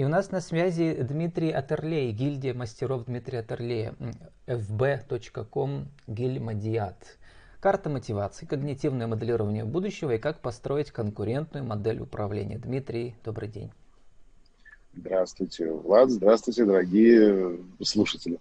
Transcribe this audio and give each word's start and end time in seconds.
И 0.00 0.02
у 0.02 0.08
нас 0.08 0.30
на 0.30 0.40
связи 0.40 0.94
Дмитрий 0.94 1.50
Атерлей, 1.50 2.10
гильдия 2.12 2.54
мастеров 2.54 3.04
Дмитрия 3.04 3.40
Атерлея, 3.40 3.94
fb.com 4.46 5.88
гильмадиат. 6.06 7.18
Карта 7.60 7.90
мотивации, 7.90 8.46
когнитивное 8.46 9.06
моделирование 9.06 9.66
будущего 9.66 10.12
и 10.12 10.18
как 10.18 10.40
построить 10.40 10.90
конкурентную 10.90 11.66
модель 11.66 12.00
управления. 12.00 12.56
Дмитрий, 12.56 13.14
добрый 13.22 13.50
день. 13.50 13.72
Здравствуйте, 14.94 15.70
Влад. 15.70 16.08
Здравствуйте, 16.08 16.64
дорогие 16.64 17.58
слушатели. 17.82 18.38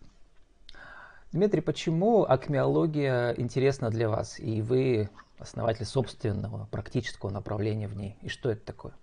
Дмитрий, 1.34 1.60
почему 1.60 2.24
акмеология 2.24 3.34
интересна 3.34 3.90
для 3.90 4.08
вас, 4.08 4.40
и 4.40 4.62
вы 4.62 5.10
основатель 5.40 5.84
собственного 5.84 6.70
практического 6.72 7.32
направления 7.32 7.90
в 7.90 7.98
ней? 7.98 8.16
И 8.22 8.30
что 8.30 8.50
это 8.50 8.66
такое? 8.66 8.94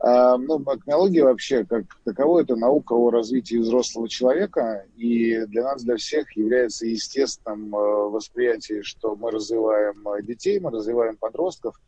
А, 0.00 0.36
ну, 0.38 0.62
акмеология 0.64 1.24
вообще, 1.24 1.64
как 1.64 1.84
таковое, 2.04 2.44
это 2.44 2.54
наука 2.54 2.92
о 2.92 3.10
развитии 3.10 3.56
взрослого 3.56 4.08
человека, 4.08 4.86
и 4.96 5.44
для 5.46 5.64
нас, 5.64 5.82
для 5.82 5.96
всех 5.96 6.36
является 6.36 6.86
естественным 6.86 7.74
э, 7.74 7.78
восприятие, 8.08 8.84
что 8.84 9.16
мы 9.16 9.32
развиваем 9.32 10.06
э, 10.08 10.22
детей, 10.22 10.60
мы 10.60 10.70
развиваем 10.70 11.16
подростков, 11.16 11.80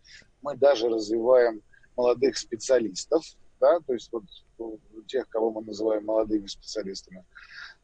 мы 0.42 0.56
даже 0.56 0.88
развиваем 0.88 1.62
молодых 1.96 2.37
специалистов, 2.37 3.24
да, 3.60 3.78
то 3.78 3.92
есть 3.92 4.10
вот 4.10 4.24
тех, 5.06 5.29
кого 5.29 5.52
мы 5.52 5.62
называем 5.62 6.04
молодыми 6.06 6.46
специалистами. 6.46 7.24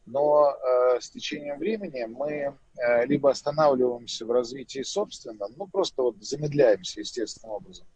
Но 0.05 0.51
э, 0.51 0.99
с 0.99 1.09
течением 1.09 1.57
времени 1.59 2.03
мы 2.05 2.53
э, 2.77 3.05
либо 3.05 3.31
останавливаемся 3.31 4.25
в 4.25 4.31
развитии 4.31 4.81
собственном, 4.81 5.53
ну 5.55 5.67
просто 5.67 6.01
вот 6.01 6.17
замедляемся 6.21 6.99
естественным 6.99 7.55
образом, 7.55 7.87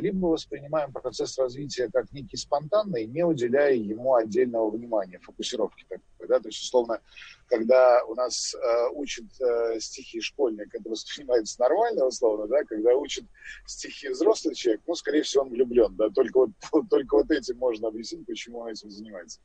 либо 0.00 0.26
воспринимаем 0.26 0.92
процесс 0.92 1.38
развития 1.38 1.88
как 1.92 2.12
некий 2.12 2.36
спонтанный, 2.36 3.06
не 3.06 3.24
уделяя 3.24 3.74
ему 3.74 4.14
отдельного 4.14 4.70
внимания, 4.70 5.18
фокусировки 5.20 5.84
такой. 5.88 6.28
Да? 6.28 6.40
То 6.40 6.48
есть, 6.48 6.62
условно, 6.62 7.00
когда 7.46 8.04
у 8.04 8.14
нас 8.14 8.54
э, 8.54 8.88
учат 8.92 9.24
э, 9.40 9.80
стихи 9.80 10.20
школьник, 10.20 10.74
это 10.74 10.88
воспринимается 10.88 11.60
нормально, 11.60 12.06
условно, 12.06 12.46
да? 12.46 12.64
когда 12.64 12.94
учат 12.94 13.24
стихи 13.66 14.08
взрослый 14.08 14.54
человек, 14.54 14.82
ну, 14.86 14.94
скорее 14.94 15.22
всего, 15.22 15.44
он 15.44 15.50
влюблен. 15.50 15.94
Да? 15.96 16.10
Только, 16.10 16.38
вот, 16.38 16.50
только 16.90 17.16
вот 17.16 17.30
этим 17.30 17.58
можно 17.58 17.88
объяснить, 17.88 18.26
почему 18.26 18.60
он 18.60 18.68
этим 18.68 18.90
занимается. 18.90 19.40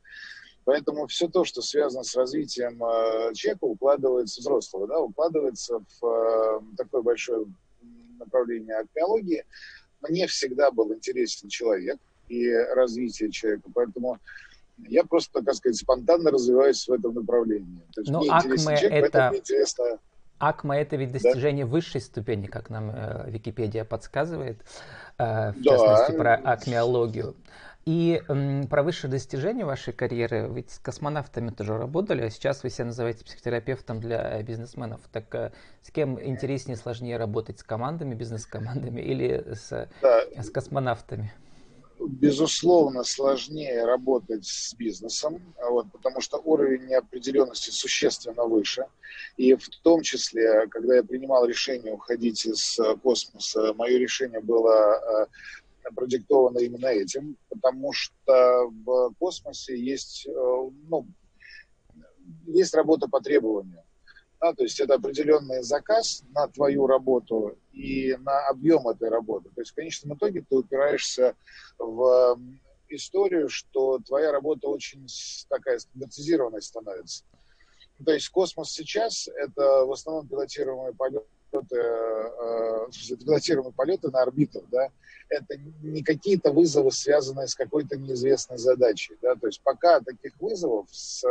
Поэтому 0.64 1.06
все 1.06 1.28
то, 1.28 1.44
что 1.44 1.62
связано 1.62 2.04
с 2.04 2.14
развитием 2.14 2.82
э, 2.84 3.32
человека, 3.34 3.64
укладывается 3.64 4.40
взрослого, 4.40 4.86
да, 4.86 5.00
укладывается 5.00 5.78
в 5.78 6.06
э, 6.06 6.60
такое 6.76 7.02
большое 7.02 7.46
направление 8.18 8.76
археологии, 8.76 9.44
мне 10.00 10.26
всегда 10.26 10.70
был 10.70 10.92
интересен 10.92 11.48
человек 11.48 11.98
и 12.28 12.50
развитие 12.52 13.30
человека, 13.30 13.70
поэтому 13.74 14.18
я 14.86 15.04
просто, 15.04 15.42
так 15.42 15.54
сказать, 15.54 15.76
спонтанно 15.76 16.30
развиваюсь 16.30 16.86
в 16.86 16.92
этом 16.92 17.14
направлении. 17.14 17.82
То 17.94 18.00
есть 18.00 18.10
Но 18.10 18.20
мне 18.20 18.28
человек, 18.28 18.92
это... 18.92 19.32
интересно... 19.34 19.98
АКМА 20.38 20.76
это 20.76 20.94
ведь 20.94 21.10
достижение 21.10 21.64
да? 21.64 21.70
высшей 21.72 22.00
ступени, 22.00 22.46
как 22.46 22.70
нам 22.70 22.90
э, 22.94 23.28
Википедия 23.28 23.84
подсказывает, 23.84 24.60
э, 25.18 25.50
в 25.50 25.62
да. 25.62 25.70
частности 25.70 26.16
про 26.16 26.34
акмеологию. 26.36 27.34
И 27.84 28.22
м, 28.28 28.66
про 28.68 28.82
высшие 28.82 29.10
достижения 29.10 29.64
вашей 29.64 29.94
карьеры, 29.94 30.50
ведь 30.52 30.70
с 30.70 30.78
космонавтами 30.78 31.50
тоже 31.50 31.78
работали, 31.78 32.22
а 32.22 32.30
сейчас 32.30 32.62
вы 32.62 32.70
себя 32.70 32.86
называете 32.86 33.24
психотерапевтом 33.24 34.00
для 34.00 34.42
бизнесменов. 34.42 35.00
Так 35.10 35.34
э, 35.34 35.52
с 35.82 35.90
кем 35.90 36.22
интереснее, 36.22 36.76
сложнее 36.76 37.16
работать, 37.16 37.60
с 37.60 37.62
командами, 37.62 38.14
бизнес-командами 38.14 39.00
или 39.00 39.54
с, 39.54 39.88
да. 40.02 40.20
с 40.36 40.50
космонавтами? 40.50 41.32
Безусловно, 42.00 43.02
сложнее 43.02 43.84
работать 43.84 44.44
с 44.46 44.72
бизнесом, 44.74 45.42
вот, 45.58 45.90
потому 45.90 46.20
что 46.20 46.38
уровень 46.38 46.86
неопределенности 46.86 47.70
существенно 47.70 48.44
выше. 48.44 48.86
И 49.36 49.54
в 49.54 49.68
том 49.82 50.02
числе, 50.02 50.68
когда 50.68 50.96
я 50.96 51.02
принимал 51.02 51.44
решение 51.44 51.92
уходить 51.92 52.46
из 52.46 52.78
космоса, 53.02 53.74
мое 53.74 53.98
решение 53.98 54.40
было 54.40 55.24
э, 55.24 55.26
продиктовано 55.94 56.58
именно 56.58 56.86
этим, 56.86 57.36
потому 57.48 57.92
что 57.92 58.70
в 58.84 59.12
космосе 59.18 59.78
есть, 59.78 60.26
э, 60.26 60.30
ну, 60.88 61.06
есть 62.46 62.74
работа 62.74 63.08
по 63.08 63.20
требованию. 63.20 63.82
Да, 64.40 64.52
то 64.52 64.62
есть 64.62 64.78
это 64.78 64.94
определенный 64.94 65.62
заказ 65.62 66.22
на 66.32 66.46
твою 66.46 66.86
работу 66.86 67.58
и 67.72 68.16
на 68.20 68.46
объем 68.46 68.86
этой 68.86 69.08
работы. 69.08 69.50
То 69.52 69.62
есть 69.62 69.72
в 69.72 69.74
конечном 69.74 70.16
итоге 70.16 70.44
ты 70.48 70.56
упираешься 70.56 71.34
в 71.78 72.38
историю, 72.88 73.48
что 73.48 73.98
твоя 73.98 74.30
работа 74.30 74.68
очень 74.68 75.06
такая 75.48 75.80
стандартизированная 75.80 76.60
становится. 76.60 77.24
То 78.04 78.12
есть 78.12 78.28
космос 78.28 78.70
сейчас 78.70 79.26
это 79.26 79.84
в 79.84 79.92
основном 79.92 80.28
пилотируемые 80.28 80.94
полеты 80.94 81.26
полеты, 81.50 81.76
э, 81.76 83.16
пилотируемые 83.16 83.72
полеты 83.72 84.10
на 84.10 84.22
орбитах, 84.22 84.64
да, 84.70 84.90
это 85.30 85.56
не 85.82 86.02
какие-то 86.02 86.52
вызовы, 86.52 86.90
связанные 86.90 87.48
с 87.48 87.54
какой-то 87.54 87.96
неизвестной 87.96 88.58
задачей, 88.58 89.16
да, 89.22 89.34
то 89.34 89.46
есть 89.46 89.60
пока 89.62 90.00
таких 90.00 90.32
вызовов 90.40 90.88
с 90.90 91.24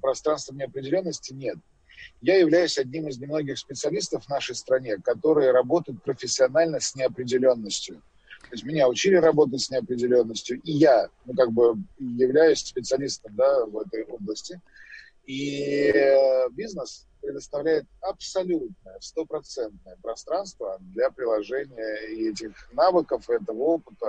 пространством 0.00 0.58
неопределенности 0.58 1.32
нет. 1.32 1.56
Я 2.20 2.38
являюсь 2.38 2.78
одним 2.78 3.08
из 3.08 3.18
немногих 3.18 3.58
специалистов 3.58 4.24
в 4.24 4.28
нашей 4.28 4.54
стране, 4.54 4.98
которые 4.98 5.50
работают 5.50 6.02
профессионально 6.02 6.80
с 6.80 6.94
неопределенностью. 6.94 8.02
То 8.42 8.52
есть 8.52 8.64
меня 8.64 8.88
учили 8.88 9.16
работать 9.16 9.60
с 9.60 9.70
неопределенностью, 9.70 10.60
и 10.62 10.72
я, 10.72 11.08
ну, 11.26 11.34
как 11.34 11.52
бы, 11.52 11.76
являюсь 11.98 12.60
специалистом, 12.60 13.34
да, 13.36 13.66
в 13.66 13.78
этой 13.78 14.04
области. 14.04 14.60
И 15.28 15.92
э, 15.94 16.48
бизнес 16.52 17.06
предоставляет 17.20 17.84
абсолютное, 18.00 18.98
стопроцентное 18.98 19.96
пространство 20.00 20.78
для 20.80 21.10
приложения 21.10 22.30
этих 22.30 22.72
навыков, 22.72 23.28
этого 23.28 23.62
опыта. 23.62 24.06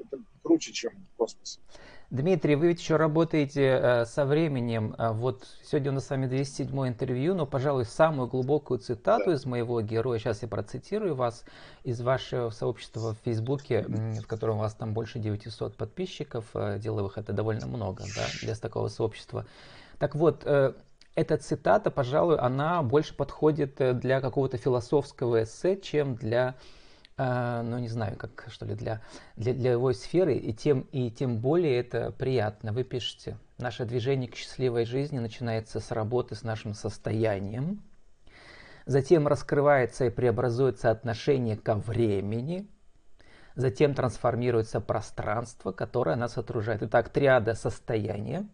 Это 0.00 0.22
круче, 0.42 0.72
чем 0.72 0.92
космос. 1.18 1.60
Дмитрий, 2.08 2.54
вы 2.54 2.68
ведь 2.68 2.80
еще 2.80 2.96
работаете 2.96 3.62
э, 3.62 4.04
со 4.06 4.24
временем. 4.24 4.94
А 4.96 5.12
вот 5.12 5.46
сегодня 5.64 5.90
у 5.90 5.94
нас 5.94 6.06
с 6.06 6.10
вами 6.10 6.28
207 6.28 6.88
интервью, 6.88 7.34
но, 7.34 7.44
пожалуй, 7.44 7.84
самую 7.84 8.28
глубокую 8.28 8.78
цитату 8.78 9.26
да. 9.26 9.34
из 9.34 9.44
моего 9.44 9.82
героя, 9.82 10.18
сейчас 10.18 10.40
я 10.40 10.48
процитирую 10.48 11.14
вас, 11.14 11.44
из 11.82 12.00
вашего 12.00 12.48
сообщества 12.48 13.14
в 13.14 13.24
Фейсбуке, 13.26 13.82
в 13.82 14.26
котором 14.26 14.56
у 14.56 14.60
вас 14.60 14.72
там 14.74 14.94
больше 14.94 15.18
900 15.18 15.76
подписчиков, 15.76 16.46
э, 16.54 16.78
деловых 16.78 17.18
это 17.18 17.34
довольно 17.34 17.66
много 17.66 18.04
да, 18.16 18.26
для 18.40 18.54
такого 18.54 18.88
сообщества. 18.88 19.44
Так 19.98 20.14
вот, 20.14 20.42
э, 20.44 20.74
эта 21.14 21.36
цитата, 21.36 21.90
пожалуй, 21.90 22.38
она 22.38 22.82
больше 22.82 23.14
подходит 23.14 23.80
э, 23.80 23.92
для 23.94 24.20
какого-то 24.20 24.56
философского 24.56 25.44
эссе, 25.44 25.76
чем 25.80 26.16
для, 26.16 26.56
э, 27.16 27.62
ну 27.62 27.78
не 27.78 27.88
знаю, 27.88 28.16
как 28.16 28.46
что 28.48 28.66
ли, 28.66 28.74
для, 28.74 29.00
для, 29.36 29.54
для 29.54 29.72
его 29.72 29.92
сферы, 29.92 30.34
и 30.34 30.52
тем, 30.52 30.80
и 30.92 31.10
тем 31.10 31.38
более 31.38 31.78
это 31.78 32.10
приятно. 32.10 32.72
Вы 32.72 32.82
пишете, 32.84 33.38
наше 33.58 33.84
движение 33.84 34.28
к 34.28 34.34
счастливой 34.34 34.84
жизни 34.84 35.18
начинается 35.18 35.80
с 35.80 35.90
работы 35.92 36.34
с 36.34 36.42
нашим 36.42 36.74
состоянием, 36.74 37.82
затем 38.86 39.28
раскрывается 39.28 40.06
и 40.06 40.10
преобразуется 40.10 40.90
отношение 40.90 41.56
ко 41.56 41.76
времени, 41.76 42.68
затем 43.54 43.94
трансформируется 43.94 44.80
пространство, 44.80 45.70
которое 45.70 46.16
нас 46.16 46.36
окружает. 46.36 46.82
Итак, 46.82 47.10
триада 47.10 47.54
состояния, 47.54 48.48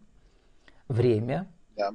время, 0.91 1.47
да 1.75 1.91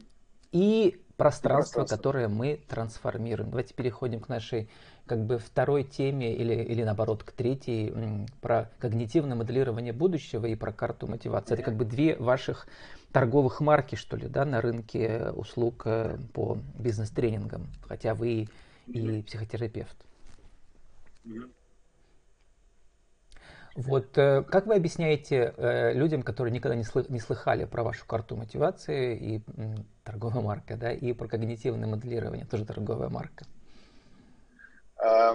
и 0.57 1.03
пространство, 1.17 1.81
пространство, 1.81 1.97
которое 1.97 2.29
мы 2.29 2.61
трансформируем. 2.69 3.51
Давайте 3.51 3.75
переходим 3.75 4.21
к 4.21 4.29
нашей 4.29 4.69
как 5.07 5.25
бы 5.25 5.39
второй 5.39 5.85
теме 5.85 6.35
или, 6.35 6.55
или 6.55 6.83
наоборот 6.83 7.23
к 7.23 7.33
третьей 7.33 8.27
про 8.41 8.71
когнитивное 8.79 9.37
моделирование 9.37 9.93
будущего 9.93 10.47
и 10.47 10.55
про 10.55 10.73
карту 10.73 11.07
мотивации. 11.07 11.55
Это 11.55 11.63
как 11.63 11.77
бы 11.77 11.85
две 11.85 12.17
ваших 12.17 12.67
торговых 13.13 13.61
марки, 13.61 13.95
что 13.95 14.17
ли, 14.17 14.29
да, 14.29 14.45
на 14.45 14.61
рынке 14.61 15.31
услуг 15.35 15.83
э, 15.87 16.19
по 16.35 16.59
бизнес-тренингам, 16.79 17.67
хотя 17.83 18.15
вы 18.15 18.49
и 18.87 19.23
психотерапевт. 19.23 19.97
Вот 23.77 24.17
э, 24.17 24.43
как 24.43 24.67
вы 24.67 24.75
объясняете 24.75 25.53
э, 25.57 25.93
людям, 25.93 26.23
которые 26.23 26.53
никогда 26.53 26.75
не, 26.75 26.83
слых, 26.83 27.11
не 27.11 27.21
слыхали 27.21 27.67
про 27.67 27.83
вашу 27.83 28.07
карту 28.07 28.35
мотивации 28.35 29.17
и 29.17 29.43
торговая 30.03 30.43
марка, 30.43 30.77
да, 30.77 30.93
и 30.93 31.13
про 31.13 31.29
когнитивное 31.29 31.87
моделирование, 31.87 32.47
тоже 32.47 32.65
торговая 32.65 33.11
марка? 33.11 33.45
Э, 34.99 35.35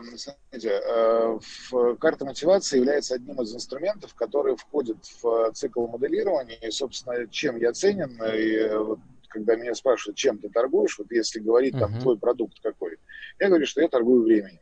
карта 1.99 2.25
мотивации 2.25 2.77
является 2.77 3.13
одним 3.13 3.39
из 3.43 3.53
инструментов, 3.53 4.15
который 4.15 4.55
входит 4.55 4.97
в 5.21 5.51
цикл 5.53 5.85
моделирования. 5.85 6.57
И, 6.61 6.71
собственно, 6.71 7.27
чем 7.27 7.57
я 7.57 7.73
ценен, 7.73 8.19
и 8.23 8.75
вот, 8.75 8.99
когда 9.27 9.55
меня 9.55 9.75
спрашивают, 9.75 10.17
чем 10.17 10.39
ты 10.39 10.49
торгуешь, 10.49 10.97
вот 10.97 11.11
если 11.11 11.39
говорить 11.39 11.77
там 11.77 11.93
uh-huh. 11.93 12.01
твой 12.01 12.17
продукт 12.17 12.59
какой, 12.63 12.97
я 13.39 13.49
говорю, 13.49 13.67
что 13.67 13.81
я 13.81 13.87
торгую 13.87 14.23
временем. 14.23 14.61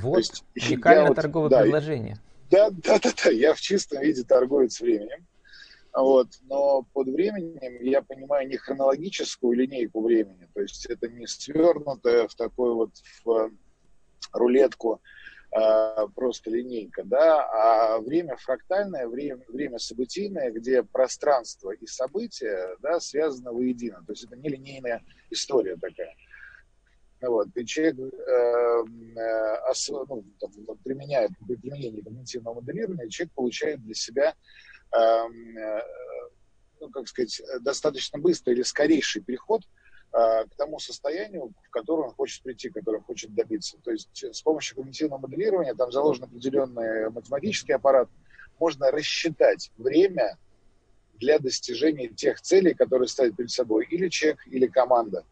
Вот, 0.00 0.16
есть, 0.16 0.44
уникальное 0.56 1.12
торговое 1.12 1.50
вот, 1.50 1.62
предложение. 1.62 2.14
Да, 2.14 2.31
да, 2.52 2.98
да, 2.98 3.12
да, 3.24 3.30
я 3.30 3.54
в 3.54 3.60
чистом 3.60 4.02
виде 4.02 4.24
торговец 4.24 4.80
временем. 4.80 5.26
Вот. 5.94 6.28
Но 6.42 6.86
под 6.92 7.08
временем 7.08 7.82
я 7.82 8.02
понимаю 8.02 8.48
не 8.48 8.56
хронологическую 8.56 9.52
линейку 9.54 10.02
времени, 10.02 10.48
то 10.54 10.62
есть 10.62 10.86
это 10.86 11.08
не 11.08 11.26
свернутая 11.26 12.28
в 12.28 12.34
такой 12.34 12.74
вот 12.74 12.90
в 13.24 13.50
рулетку 14.32 15.02
э, 15.54 16.06
просто 16.14 16.50
линейка, 16.50 17.02
да, 17.04 17.44
а 17.44 17.98
время 17.98 18.36
фрактальное, 18.36 19.06
время, 19.06 19.44
время 19.48 19.78
событийное, 19.78 20.50
где 20.50 20.82
пространство 20.82 21.72
и 21.72 21.86
события 21.86 22.76
да, 22.80 22.98
связаны 22.98 23.52
воедино. 23.52 24.02
То 24.06 24.12
есть 24.12 24.24
это 24.24 24.36
не 24.36 24.48
линейная 24.48 25.02
история 25.30 25.76
такая. 25.76 26.14
Вот. 27.22 27.48
И 27.54 27.64
человек 27.64 27.98
э, 27.98 28.84
э, 29.16 29.70
ос, 29.70 29.88
ну, 29.88 30.24
там, 30.40 30.50
применяет 30.82 31.30
при 31.46 31.54
применении 31.54 32.00
когнитивного 32.00 32.54
моделирования, 32.60 33.08
человек 33.08 33.32
получает 33.34 33.82
для 33.82 33.94
себя 33.94 34.34
э, 34.92 34.98
э, 34.98 35.80
ну, 36.80 36.90
как 36.90 37.06
сказать, 37.06 37.40
достаточно 37.60 38.18
быстрый 38.18 38.54
или 38.54 38.62
скорейший 38.62 39.22
переход 39.22 39.62
э, 40.12 40.44
к 40.46 40.56
тому 40.56 40.80
состоянию, 40.80 41.52
в 41.64 41.70
которое 41.70 42.08
он 42.08 42.14
хочет 42.14 42.42
прийти, 42.42 42.70
которое 42.70 43.00
хочет 43.00 43.32
добиться. 43.34 43.78
То 43.84 43.92
есть 43.92 44.24
с 44.24 44.42
помощью 44.42 44.76
когнитивного 44.76 45.20
моделирования, 45.20 45.74
там 45.74 45.92
заложен 45.92 46.24
определенный 46.24 47.08
математический 47.10 47.74
аппарат, 47.74 48.08
можно 48.58 48.90
рассчитать 48.90 49.70
время 49.78 50.38
для 51.14 51.38
достижения 51.38 52.08
тех 52.08 52.40
целей, 52.40 52.74
которые 52.74 53.06
ставит 53.06 53.36
перед 53.36 53.50
собой 53.50 53.86
или 53.88 54.08
человек, 54.08 54.44
или 54.48 54.66
команда 54.66 55.24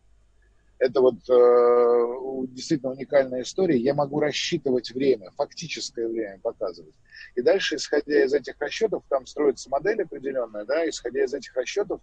это 0.81 1.03
вот 1.03 1.17
э, 1.29 2.47
действительно 2.49 2.93
уникальная 2.93 3.43
история. 3.43 3.77
Я 3.77 3.95
могу 3.95 4.19
рассчитывать 4.19 4.91
время, 4.91 5.31
фактическое 5.37 6.09
время 6.09 6.41
показывать. 6.43 6.95
И 7.37 7.43
дальше, 7.43 7.77
исходя 7.77 8.25
из 8.25 8.33
этих 8.33 8.55
расчетов, 8.59 9.05
там 9.11 9.27
строится 9.27 9.69
модель 9.69 10.03
определенная, 10.03 10.65
да, 10.65 10.89
исходя 10.89 11.23
из 11.23 11.35
этих 11.35 11.55
расчетов, 11.55 12.01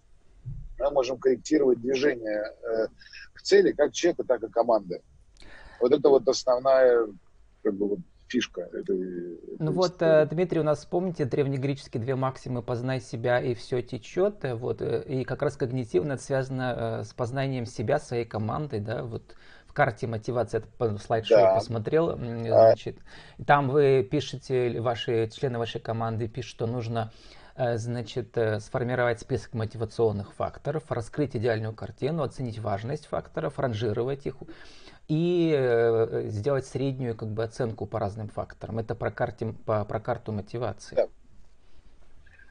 мы 0.78 0.92
можем 0.92 1.18
корректировать 1.18 1.80
движение 1.80 2.54
э, 2.62 2.86
к 3.34 3.42
цели 3.42 3.72
как 3.72 3.92
человека, 3.92 4.22
так 4.22 4.44
и 4.44 4.48
команды. 4.48 5.02
Вот 5.80 5.92
это 5.92 6.08
вот 6.08 6.28
основная 6.28 7.08
как 7.62 7.74
бы, 7.74 7.88
вот, 7.88 7.98
фишка 8.28 8.62
этой, 8.72 9.38
Ну 9.58 9.72
вот, 9.72 9.92
истории. 9.92 10.22
Э, 10.22 10.26
Дмитрий, 10.26 10.60
у 10.60 10.64
нас, 10.64 10.84
помните, 10.84 11.24
древнегреческие 11.24 12.02
две 12.02 12.14
максимы 12.14 12.62
«познай 12.62 13.00
себя» 13.00 13.40
и 13.40 13.54
«все 13.54 13.82
течет», 13.82 14.44
вот, 14.44 14.82
э, 14.82 15.02
и 15.06 15.24
как 15.24 15.42
раз 15.42 15.56
когнитивно 15.56 16.14
это 16.14 16.22
связано 16.22 17.00
э, 17.00 17.04
с 17.04 17.12
познанием 17.14 17.66
себя, 17.66 17.98
своей 17.98 18.24
командой, 18.24 18.80
да, 18.80 19.02
вот 19.02 19.34
в 19.66 19.72
карте 19.72 20.06
мотивации, 20.06 20.58
это 20.58 20.98
слайд-шоу 20.98 21.38
да. 21.38 21.54
посмотрел, 21.54 22.16
значит, 22.16 22.98
там 23.46 23.68
вы 23.68 24.06
пишете, 24.08 24.80
ваши 24.80 25.28
члены 25.28 25.58
вашей 25.58 25.80
команды 25.80 26.26
пишут, 26.26 26.50
что 26.50 26.66
нужно 26.66 27.12
значит, 27.54 28.36
сформировать 28.60 29.20
список 29.20 29.54
мотивационных 29.54 30.32
факторов, 30.32 30.84
раскрыть 30.90 31.36
идеальную 31.36 31.74
картину, 31.74 32.22
оценить 32.22 32.58
важность 32.58 33.06
факторов, 33.06 33.58
ранжировать 33.58 34.26
их, 34.26 34.36
и 35.08 35.54
э, 35.56 36.28
сделать 36.28 36.66
среднюю 36.66 37.16
как 37.16 37.28
бы, 37.28 37.42
оценку 37.42 37.86
по 37.86 37.98
разным 37.98 38.28
факторам. 38.28 38.78
Это 38.78 38.94
про, 38.94 39.10
карте, 39.10 39.54
по, 39.64 39.84
про 39.84 40.00
карту 40.00 40.32
мотивации. 40.32 40.94
Да. 40.96 41.08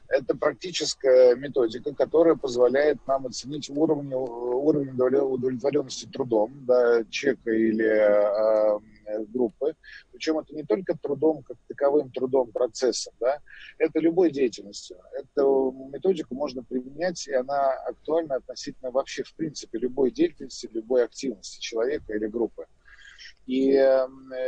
Это 0.08 0.34
практическая 0.36 1.36
методика, 1.36 1.94
которая 1.94 2.34
позволяет 2.34 2.98
нам 3.06 3.26
оценить 3.26 3.68
уровень, 3.68 4.12
уровень 4.14 4.90
удовлетворенности 4.92 6.06
трудом 6.06 6.64
да, 6.66 7.04
человека 7.10 7.50
или 7.50 7.84
э, 7.84 8.78
Э, 8.78 8.78
группы. 9.26 9.74
Причем 10.12 10.38
это 10.38 10.54
не 10.54 10.64
только 10.64 10.96
трудом, 10.96 11.42
как 11.42 11.56
таковым 11.68 12.10
трудом, 12.10 12.50
процессом, 12.52 13.12
да, 13.20 13.40
это 13.78 13.98
любой 14.00 14.30
деятельностью. 14.30 14.98
Эту 15.12 15.72
методику 15.92 16.34
можно 16.34 16.62
применять, 16.62 17.26
и 17.26 17.32
она 17.32 17.72
актуальна 17.72 18.36
относительно 18.36 18.90
вообще, 18.90 19.22
в 19.22 19.34
принципе, 19.34 19.78
любой 19.78 20.10
деятельности, 20.10 20.68
любой 20.72 21.04
активности 21.04 21.60
человека 21.60 22.12
или 22.12 22.26
группы. 22.26 22.66
И 23.46 23.72
э, 23.72 24.06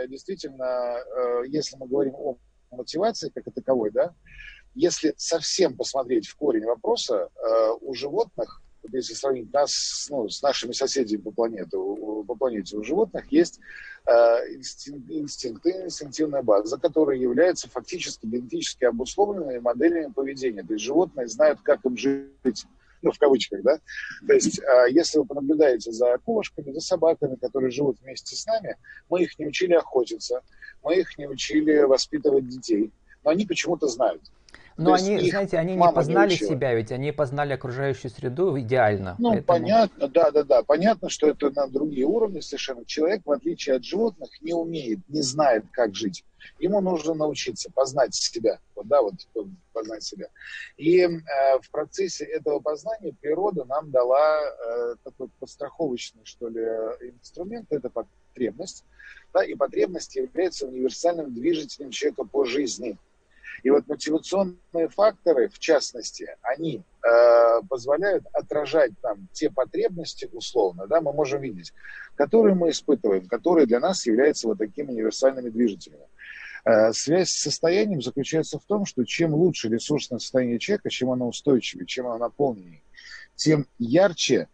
действительно, 0.08 0.64
э, 0.64 1.42
если 1.48 1.76
мы 1.76 1.88
говорим 1.88 2.14
о 2.14 2.36
мотивации 2.70 3.30
как 3.30 3.46
о 3.48 3.50
таковой, 3.50 3.90
да, 3.90 4.14
если 4.74 5.14
совсем 5.16 5.76
посмотреть 5.76 6.28
в 6.28 6.36
корень 6.36 6.64
вопроса, 6.64 7.28
у 7.80 7.92
животных 7.92 8.62
вот 8.82 8.94
если 8.94 9.14
сравнить 9.14 9.52
нас 9.52 10.06
ну, 10.10 10.28
с 10.28 10.42
нашими 10.42 10.72
соседями 10.72 11.20
по 11.20 11.30
планете, 11.30 11.70
по 11.70 12.34
планете 12.34 12.76
у 12.76 12.82
животных 12.82 13.30
есть 13.30 13.60
э, 14.06 14.54
инстинкт, 14.54 15.10
инстинкты, 15.10 15.70
инстинктивная 15.84 16.42
база, 16.42 16.78
которая 16.78 17.16
является 17.16 17.68
фактически 17.68 18.26
генетически 18.26 18.84
обусловленными 18.84 19.58
моделями 19.58 20.12
поведения. 20.12 20.62
То 20.62 20.74
есть 20.74 20.84
животные 20.84 21.28
знают, 21.28 21.60
как 21.62 21.84
им 21.84 21.96
жить 21.96 22.66
ну, 23.02 23.12
в 23.12 23.18
кавычках, 23.18 23.62
да. 23.62 23.78
То 24.26 24.34
есть, 24.34 24.58
э, 24.58 24.86
если 24.90 25.18
вы 25.18 25.24
понаблюдаете 25.24 25.92
за 25.92 26.18
кошками, 26.18 26.72
за 26.72 26.80
собаками, 26.80 27.36
которые 27.36 27.70
живут 27.70 27.98
вместе 28.00 28.36
с 28.36 28.46
нами, 28.46 28.76
мы 29.08 29.22
их 29.22 29.38
не 29.38 29.46
учили 29.46 29.72
охотиться, 29.74 30.42
мы 30.82 30.96
их 30.96 31.16
не 31.18 31.26
учили 31.26 31.78
воспитывать 31.80 32.48
детей, 32.48 32.92
но 33.24 33.30
они 33.30 33.46
почему-то 33.46 33.86
знают. 33.88 34.22
Но 34.80 34.94
они, 34.94 35.30
знаете, 35.30 35.58
они 35.58 35.76
не 35.76 35.92
познали 35.92 36.30
не 36.30 36.36
себя, 36.36 36.74
ведь 36.74 36.90
они 36.90 37.12
познали 37.12 37.52
окружающую 37.52 38.10
среду 38.10 38.58
идеально. 38.58 39.16
Ну, 39.18 39.30
поэтому... 39.32 39.46
понятно, 39.46 40.08
да, 40.08 40.30
да, 40.30 40.42
да. 40.42 40.62
Понятно, 40.62 41.08
что 41.10 41.28
это 41.28 41.50
на 41.50 41.68
другие 41.68 42.06
уровни 42.06 42.40
совершенно. 42.40 42.84
Человек, 42.84 43.22
в 43.24 43.30
отличие 43.30 43.76
от 43.76 43.84
животных, 43.84 44.30
не 44.40 44.54
умеет, 44.54 45.00
не 45.08 45.22
знает, 45.22 45.64
как 45.72 45.94
жить. 45.94 46.24
Ему 46.58 46.80
нужно 46.80 47.14
научиться 47.14 47.70
познать 47.70 48.14
себя, 48.14 48.58
вот, 48.74 48.86
да, 48.86 49.02
вот 49.02 49.14
познать 49.72 50.02
себя. 50.02 50.28
И 50.76 51.00
э, 51.00 51.18
в 51.62 51.70
процессе 51.70 52.24
этого 52.24 52.60
познания 52.60 53.14
природа 53.20 53.64
нам 53.66 53.90
дала 53.90 54.40
э, 54.40 54.94
такой 55.04 55.28
подстраховочный, 55.38 56.22
что 56.24 56.48
ли, 56.48 56.62
инструмент, 57.18 57.66
это 57.70 57.90
потребность, 57.90 58.84
да, 59.32 59.44
и 59.44 59.54
потребность 59.54 60.16
является 60.16 60.66
универсальным 60.66 61.34
движителем 61.34 61.90
человека 61.90 62.24
по 62.24 62.44
жизни. 62.44 62.96
И 63.62 63.70
вот 63.70 63.86
мотивационные 63.86 64.88
факторы, 64.88 65.48
в 65.48 65.58
частности, 65.58 66.28
они 66.42 66.82
э, 67.02 67.62
позволяют 67.68 68.24
отражать 68.32 68.92
нам 69.02 69.28
те 69.32 69.50
потребности, 69.50 70.28
условно, 70.32 70.86
да, 70.86 71.00
мы 71.00 71.12
можем 71.12 71.42
видеть, 71.42 71.72
которые 72.14 72.54
мы 72.54 72.70
испытываем, 72.70 73.26
которые 73.26 73.66
для 73.66 73.80
нас 73.80 74.06
являются 74.06 74.48
вот 74.48 74.58
такими 74.58 74.90
универсальными 74.90 75.50
движителями. 75.50 76.06
Э, 76.64 76.92
связь 76.92 77.30
с 77.30 77.42
состоянием 77.42 78.02
заключается 78.02 78.58
в 78.58 78.64
том, 78.64 78.84
что 78.84 79.04
чем 79.04 79.34
лучше 79.34 79.68
ресурсное 79.68 80.18
состояние 80.18 80.58
человека, 80.58 80.90
чем 80.90 81.10
оно 81.10 81.28
устойчивее, 81.28 81.86
чем 81.86 82.06
оно 82.06 82.18
наполненнее, 82.18 82.82
тем 83.34 83.66
ярче 83.78 84.48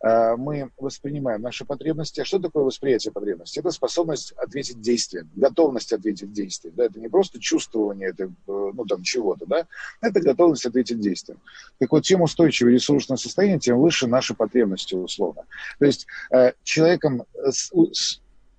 мы 0.00 0.70
воспринимаем 0.78 1.42
наши 1.42 1.64
потребности. 1.64 2.20
А 2.20 2.24
что 2.24 2.38
такое 2.38 2.64
восприятие 2.64 3.12
потребности? 3.12 3.58
Это 3.58 3.70
способность 3.70 4.32
ответить 4.32 4.80
действием, 4.80 5.28
готовность 5.34 5.92
ответить 5.92 6.32
действием. 6.32 6.74
Да? 6.76 6.84
Это 6.84 7.00
не 7.00 7.08
просто 7.08 7.40
чувствование 7.40 8.10
это, 8.10 8.24
э, 8.24 8.28
ну, 8.46 8.84
там, 8.84 9.02
чего-то, 9.02 9.46
да? 9.46 9.66
это 10.00 10.20
готовность 10.20 10.66
ответить 10.66 11.00
действием. 11.00 11.40
Так 11.78 11.90
вот, 11.90 12.04
чем 12.04 12.22
устойчивее 12.22 12.74
ресурсное 12.74 13.16
состояние, 13.16 13.58
тем 13.58 13.78
выше 13.78 14.06
наши 14.06 14.34
потребности 14.34 14.94
условно. 14.94 15.42
То 15.78 15.86
есть 15.86 16.06
э, 16.30 16.52
человеком 16.62 17.24
с, 17.34 17.70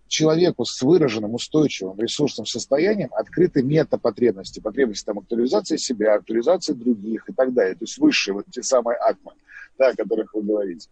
человеку 0.08 0.66
с 0.66 0.82
выраженным 0.82 1.36
устойчивым 1.36 1.98
ресурсным 2.00 2.46
состоянием 2.46 3.10
открыты 3.14 3.64
метапотребности, 3.64 4.60
потребности 4.60 5.06
там, 5.06 5.20
актуализации 5.20 5.78
себя, 5.78 6.16
актуализации 6.16 6.74
других 6.74 7.30
и 7.30 7.34
так 7.34 7.54
далее. 7.54 7.76
То 7.76 7.84
есть 7.84 7.98
высшие 7.98 8.34
вот 8.34 8.46
те 8.52 8.62
самые 8.62 8.98
атмы, 8.98 9.34
да, 9.78 9.90
о 9.90 9.96
которых 9.96 10.34
вы 10.34 10.42
говорите. 10.42 10.90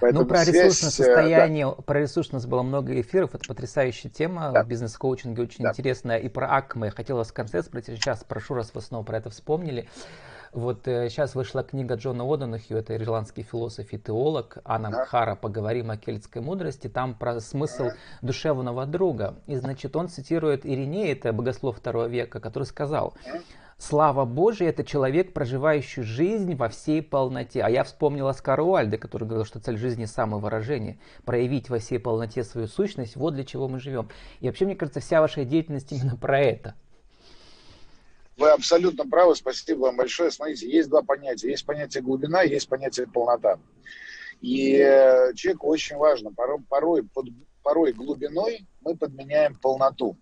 Поэтому 0.00 0.22
ну, 0.22 0.28
про 0.28 0.44
связь, 0.44 0.56
ресурсное 0.56 0.88
э, 0.88 0.92
состояние, 0.92 1.66
да. 1.66 1.82
про 1.82 2.00
ресурсность 2.00 2.46
было 2.46 2.62
много 2.62 3.00
эфиров, 3.00 3.34
это 3.34 3.46
потрясающая 3.46 4.10
тема, 4.10 4.50
да. 4.52 4.62
в 4.62 4.68
бизнес-коучинге 4.68 5.42
очень 5.42 5.64
да. 5.64 5.70
интересная. 5.70 6.18
И 6.18 6.28
про 6.28 6.48
АКМы 6.56 6.86
я 6.86 6.92
хотел 6.92 7.16
вас 7.16 7.28
в 7.28 7.32
конце 7.32 7.62
спросить, 7.62 7.96
сейчас 7.96 8.24
прошу, 8.24 8.54
раз 8.54 8.70
вы 8.74 8.80
снова 8.80 9.02
про 9.02 9.18
это 9.18 9.30
вспомнили. 9.30 9.88
Вот 10.52 10.88
э, 10.88 11.10
сейчас 11.10 11.34
вышла 11.34 11.62
книга 11.62 11.96
Джона 11.96 12.24
Одонахью, 12.24 12.78
это 12.78 12.96
ирландский 12.96 13.42
философ 13.42 13.92
и 13.92 13.98
теолог, 13.98 14.58
Анна 14.64 14.90
да. 14.90 15.04
Хара 15.04 15.34
«Поговорим 15.34 15.90
о 15.90 15.96
кельтской 15.96 16.40
мудрости», 16.40 16.88
там 16.88 17.14
про 17.14 17.40
смысл 17.40 17.90
душевного 18.22 18.86
друга. 18.86 19.34
И, 19.46 19.56
значит, 19.56 19.94
он 19.94 20.08
цитирует 20.08 20.64
Иринея, 20.64 21.12
это 21.12 21.32
богослов 21.32 21.76
второго 21.76 22.06
века, 22.06 22.40
который 22.40 22.64
сказал, 22.64 23.14
Слава 23.80 24.24
Божия– 24.24 24.68
это 24.70 24.82
человек, 24.82 25.32
проживающий 25.32 26.02
жизнь 26.02 26.56
во 26.56 26.68
всей 26.68 27.00
полноте. 27.00 27.62
А 27.62 27.70
я 27.70 27.84
вспомнил 27.84 28.26
Оскара 28.26 28.60
Уальда, 28.60 28.98
который 28.98 29.28
говорил, 29.28 29.44
что 29.46 29.60
цель 29.60 29.78
жизни– 29.78 30.04
самовыражение. 30.06 30.98
Проявить 31.24 31.70
во 31.70 31.78
всей 31.78 32.00
полноте 32.00 32.42
свою 32.42 32.66
сущность– 32.66 33.14
вот 33.16 33.34
для 33.34 33.44
чего 33.44 33.68
мы 33.68 33.78
живем. 33.78 34.08
И 34.40 34.48
вообще, 34.48 34.64
мне 34.64 34.74
кажется, 34.74 34.98
вся 34.98 35.20
ваша 35.20 35.44
деятельность 35.44 35.92
именно 35.92 36.16
про 36.16 36.40
это. 36.40 36.74
Вы 38.36 38.50
абсолютно 38.50 39.08
правы, 39.08 39.36
спасибо 39.36 39.82
вам 39.82 39.96
большое. 39.96 40.32
Смотрите, 40.32 40.68
есть 40.68 40.88
два 40.88 41.02
понятия. 41.02 41.48
Есть 41.48 41.64
понятие 41.64 42.02
глубина, 42.02 42.42
есть 42.42 42.68
понятие 42.68 43.06
полнота. 43.06 43.60
И 44.40 44.74
э, 44.74 45.32
человеку 45.34 45.68
очень 45.68 45.96
важно, 45.96 46.32
порой, 46.32 46.58
порой, 46.68 47.08
порой 47.62 47.92
глубиной 47.92 48.66
мы 48.80 48.96
подменяем 48.96 49.54
полноту. 49.54 50.16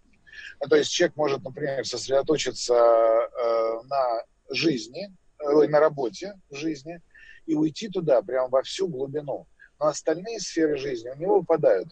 Ну, 0.60 0.68
то 0.68 0.76
есть 0.76 0.90
человек 0.90 1.16
может, 1.16 1.42
например, 1.42 1.86
сосредоточиться 1.86 2.74
э, 2.74 3.80
на 3.84 4.22
жизни, 4.50 5.12
э, 5.38 5.68
на 5.68 5.80
работе 5.80 6.34
в 6.50 6.56
жизни 6.56 7.00
и 7.46 7.54
уйти 7.54 7.88
туда 7.88 8.22
прямо 8.22 8.48
во 8.48 8.62
всю 8.62 8.88
глубину. 8.88 9.46
Но 9.78 9.86
остальные 9.86 10.40
сферы 10.40 10.76
жизни 10.76 11.10
у 11.10 11.16
него 11.16 11.38
выпадают. 11.40 11.88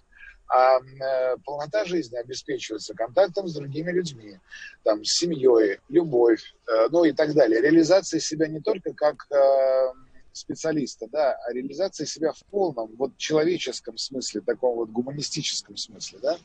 А 0.49 0.79
э, 0.79 1.37
полнота 1.45 1.85
жизни 1.85 2.17
обеспечивается 2.17 2.95
контактом 2.95 3.49
с 3.49 3.55
другими 3.55 3.91
людьми, 3.91 4.39
там, 4.83 5.05
с 5.05 5.19
семьей, 5.19 5.81
любовь, 5.89 6.55
э, 6.69 6.89
ну 6.91 7.05
и 7.05 7.13
так 7.13 7.33
далее. 7.33 7.63
Реализация 7.63 8.21
себя 8.21 8.47
не 8.47 8.61
только 8.61 8.93
как 8.93 9.27
э, 9.31 9.93
специалиста, 10.37 11.07
да, 11.11 11.37
а 11.47 11.53
реализация 11.53 12.07
себя 12.07 12.33
в 12.33 12.45
полном, 12.51 12.95
вот 12.97 13.17
человеческом 13.17 13.97
смысле, 13.97 14.41
таком 14.41 14.77
вот 14.77 14.91
гуманистическом 14.91 15.77
смысле, 15.77 16.19
да. 16.21 16.39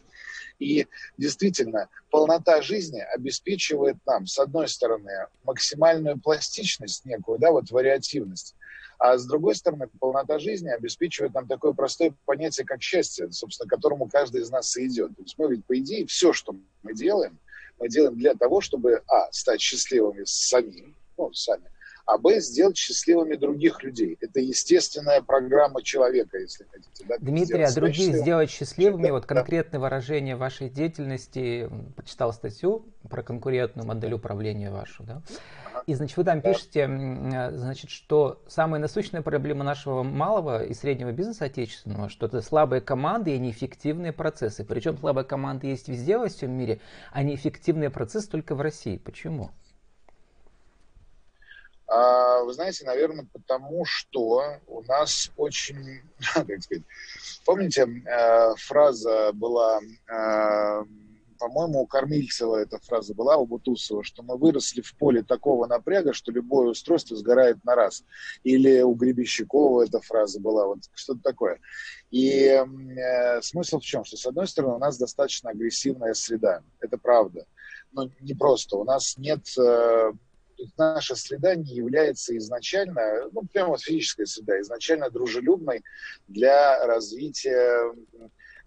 И 0.60 0.88
действительно, 1.18 1.90
полнота 2.10 2.62
жизни 2.62 3.00
обеспечивает 3.00 3.98
нам, 4.06 4.28
с 4.28 4.38
одной 4.38 4.68
стороны, 4.68 5.12
максимальную 5.44 6.20
пластичность 6.20 7.06
некую, 7.06 7.40
да, 7.40 7.52
вот 7.52 7.72
вариативность, 7.72 8.56
а 9.00 9.18
с 9.18 9.26
другой 9.26 9.56
стороны, 9.56 9.88
полнота 10.00 10.40
жизни 10.40 10.68
обеспечивает 10.70 11.34
нам 11.34 11.48
такое 11.48 11.72
простое 11.72 12.14
понятие, 12.26 12.66
как 12.66 12.82
счастье, 12.82 13.32
собственно, 13.32 13.68
к 13.68 13.72
которому 13.72 14.10
каждый 14.10 14.42
из 14.42 14.50
нас 14.52 14.76
и 14.76 14.88
идет. 14.88 15.16
То 15.16 15.24
есть 15.24 15.38
мы 15.38 15.50
ведь, 15.50 15.66
по 15.66 15.78
идее, 15.80 16.06
все, 16.06 16.34
что 16.34 16.54
мы 16.84 16.94
делаем, 16.94 17.40
мы 17.80 17.88
делаем 17.88 18.18
для 18.18 18.36
того, 18.36 18.60
чтобы, 18.60 19.02
а, 19.08 19.32
стать 19.32 19.62
счастливыми 19.62 20.24
самим, 20.26 20.96
ну, 21.18 21.32
сами, 21.32 21.72
а 22.10 22.18
б, 22.18 22.40
сделать 22.40 22.76
счастливыми 22.76 23.36
других 23.36 23.84
людей. 23.84 24.18
Это 24.20 24.40
естественная 24.40 25.22
программа 25.22 25.84
человека, 25.84 26.40
если 26.40 26.66
хотите. 26.72 27.06
Да? 27.08 27.18
Дмитрий, 27.20 27.62
а 27.62 27.72
других 27.72 27.98
счастливым. 27.98 28.22
сделать 28.22 28.50
счастливыми, 28.50 29.08
да, 29.08 29.14
вот 29.14 29.26
конкретное 29.28 29.80
да. 29.80 29.86
выражение 29.86 30.36
вашей 30.36 30.70
деятельности, 30.72 31.70
почитал 31.96 32.34
статью 32.34 32.88
про 33.08 33.22
конкурентную 33.22 33.88
модель 33.88 34.14
управления 34.14 34.72
вашу, 34.72 35.04
да? 35.04 35.22
И, 35.86 35.94
значит, 35.94 36.18
вы 36.18 36.24
там 36.24 36.42
пишете, 36.42 36.88
значит, 37.54 37.92
что 37.92 38.42
самая 38.48 38.82
насущная 38.82 39.22
проблема 39.22 39.64
нашего 39.64 40.02
малого 40.02 40.64
и 40.64 40.74
среднего 40.74 41.12
бизнеса 41.12 41.46
отечественного, 41.46 42.10
что 42.10 42.26
это 42.26 42.42
слабые 42.42 42.82
команды 42.82 43.36
и 43.36 43.40
неэффективные 43.40 44.14
процессы. 44.14 44.66
Причем 44.66 44.98
слабые 44.98 45.26
команды 45.26 45.68
есть 45.68 45.88
везде 45.88 46.18
во 46.18 46.28
всем 46.28 46.52
мире, 46.52 46.80
а 47.12 47.22
неэффективные 47.22 47.92
процессы 47.92 48.30
только 48.30 48.56
в 48.56 48.62
России. 48.62 48.98
Почему? 48.98 49.52
А, 51.90 52.44
вы 52.44 52.54
знаете, 52.54 52.86
наверное, 52.86 53.28
потому 53.34 53.84
что 53.84 54.44
у 54.68 54.84
нас 54.84 55.32
очень, 55.38 56.02
как 56.36 56.62
сказать, 56.62 56.84
помните, 57.46 57.82
э, 57.82 58.56
фраза 58.58 59.32
была, 59.34 59.80
э, 59.82 60.84
по-моему, 61.40 61.82
у 61.82 61.88
Кормильцева 61.88 62.58
эта 62.58 62.78
фраза 62.78 63.16
была, 63.16 63.38
у 63.38 63.48
Бутусова, 63.48 64.04
что 64.04 64.22
мы 64.22 64.38
выросли 64.38 64.82
в 64.82 64.96
поле 64.98 65.24
такого 65.24 65.66
напряга, 65.66 66.14
что 66.14 66.32
любое 66.32 66.68
устройство 66.68 67.16
сгорает 67.16 67.58
на 67.66 67.74
раз. 67.74 68.04
Или 68.44 68.82
у 68.82 68.94
Гребещикова 68.94 69.84
эта 69.84 70.00
фраза 70.00 70.40
была, 70.40 70.68
вот 70.68 70.80
что-то 70.94 71.22
такое. 71.24 71.60
И 72.12 72.40
э, 72.40 73.42
смысл 73.42 73.80
в 73.80 73.84
чем? 73.84 74.06
Что, 74.06 74.16
с 74.16 74.28
одной 74.28 74.48
стороны, 74.48 74.76
у 74.76 74.80
нас 74.80 75.00
достаточно 75.00 75.50
агрессивная 75.50 76.14
среда, 76.14 76.62
это 76.82 77.00
правда. 77.00 77.48
Но 77.94 78.12
не 78.20 78.36
просто. 78.36 78.78
У 78.78 78.84
нас 78.84 79.18
нет 79.18 79.42
э, 79.58 80.12
наша 80.78 81.16
среда 81.16 81.56
не 81.56 81.74
является 81.76 82.36
изначально, 82.38 83.30
ну, 83.32 83.42
прямо 83.52 83.72
вот 83.72 83.82
физическая 83.82 84.26
среда, 84.26 84.60
изначально 84.62 85.10
дружелюбной 85.10 85.84
для 86.28 86.86
развития 86.86 87.94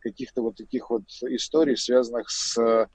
каких-то 0.03 0.43
вот 0.43 0.57
таких 0.57 0.91
вот 0.91 1.05
историй, 1.23 1.77
связанных 1.77 2.29
с 2.29 2.59
э, 2.59 2.87